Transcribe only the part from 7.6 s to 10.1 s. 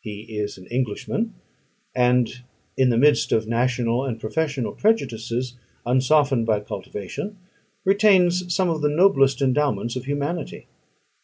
retains some of the noblest endowments of